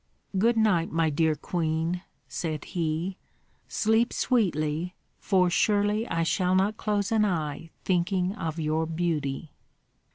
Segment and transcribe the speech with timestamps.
[0.35, 3.17] "Good night, my dear queen," said he,
[3.67, 9.53] "sleep sweetly, for surely I shall not close an eye thinking of your beauty."